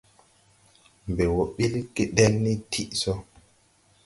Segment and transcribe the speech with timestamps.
[1.11, 3.13] Mbɛ wɔ ɓil gedel ni tiʼ so.